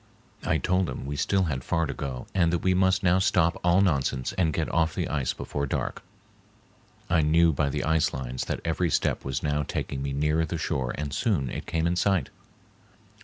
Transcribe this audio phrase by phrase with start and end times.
[0.43, 3.59] I told him we still had far to go and that we must now stop
[3.63, 6.01] all nonsense and get off the ice before dark.
[7.07, 10.57] I knew by the ice lines that every step was now taking me nearer the
[10.57, 12.31] shore and soon it came in sight.